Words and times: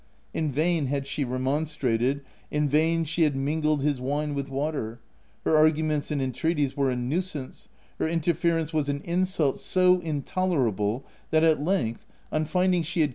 In 0.33 0.51
vain 0.51 0.87
had 0.87 1.05
she 1.05 1.23
remonstrated, 1.23 2.21
in 2.49 2.67
vain 2.67 3.03
she 3.03 3.21
had 3.21 3.35
mingled 3.35 3.83
his 3.83 4.01
wine 4.01 4.33
with 4.33 4.49
water: 4.49 4.99
her 5.45 5.55
arguments 5.55 6.09
and 6.09 6.19
entreaties 6.19 6.75
were 6.75 6.89
a 6.89 6.95
nuisance, 6.95 7.67
her 7.99 8.09
interference 8.09 8.73
was 8.73 8.89
an 8.89 9.01
insul 9.01 9.59
so 9.59 9.99
intolerable 9.99 11.05
that 11.29 11.43
at 11.43 11.61
length, 11.61 12.07
on 12.31 12.45
finding 12.45 12.81
she 12.81 13.01
had 13.01 13.03
OF 13.03 13.03
WILDFELL 13.03 13.09
HALL. 13.09 13.09